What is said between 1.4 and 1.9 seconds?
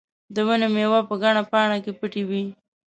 پاڼه